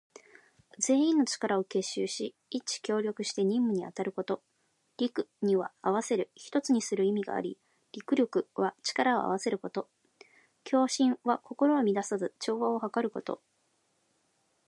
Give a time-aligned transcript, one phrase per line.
[0.79, 4.41] 全員の力を結集し、一致協力して任務に当たること。
[4.97, 7.59] 「戮」には合わせる、一つにする意があり、
[7.93, 9.87] 「戮力」は力を合わせること。
[10.63, 13.43] 「協心」は心を乱さず、調和をはかること。